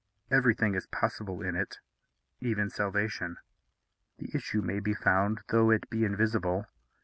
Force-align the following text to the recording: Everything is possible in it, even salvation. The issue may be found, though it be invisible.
Everything 0.31 0.73
is 0.73 0.87
possible 0.87 1.43
in 1.43 1.55
it, 1.55 1.77
even 2.39 2.71
salvation. 2.71 3.37
The 4.17 4.31
issue 4.33 4.63
may 4.63 4.79
be 4.79 4.95
found, 4.95 5.41
though 5.49 5.69
it 5.69 5.91
be 5.91 6.05
invisible. 6.05 6.65